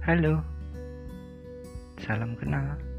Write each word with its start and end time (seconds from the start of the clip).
Halo, 0.00 0.40
salam 2.00 2.32
kenal. 2.40 2.89